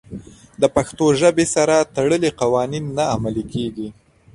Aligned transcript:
د 0.61 0.63
پښتو 0.75 1.05
ژبې 1.19 1.45
سره 1.55 1.75
تړلي 1.95 2.29
قوانین 2.41 2.85
نه 2.97 3.03
عملي 3.15 3.43
کېږي. 3.53 3.87